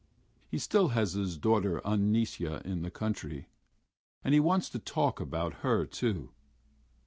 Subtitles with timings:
[0.49, 3.45] He still has his daughter Anisya in the country....
[4.23, 6.31] And he wants to talk about her too....